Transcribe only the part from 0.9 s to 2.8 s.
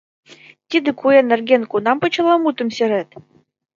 куэ нерген кунам почеламутым